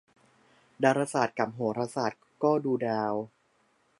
[0.83, 3.13] ดาราศาสตร์กับโหราศาสตร์ก็ดูดาว